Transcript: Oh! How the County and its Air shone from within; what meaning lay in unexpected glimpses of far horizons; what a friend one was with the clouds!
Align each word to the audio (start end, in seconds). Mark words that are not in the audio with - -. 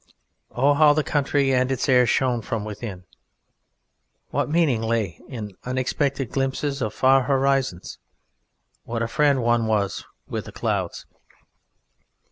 Oh! 0.49 0.73
How 0.73 0.93
the 0.93 1.03
County 1.03 1.53
and 1.53 1.71
its 1.71 1.87
Air 1.87 2.07
shone 2.07 2.41
from 2.41 2.65
within; 2.65 3.03
what 4.31 4.49
meaning 4.49 4.81
lay 4.81 5.21
in 5.29 5.55
unexpected 5.63 6.31
glimpses 6.31 6.81
of 6.81 6.91
far 6.91 7.25
horizons; 7.25 7.99
what 8.83 9.03
a 9.03 9.07
friend 9.07 9.43
one 9.43 9.67
was 9.67 10.03
with 10.27 10.45
the 10.45 10.51
clouds! 10.51 11.05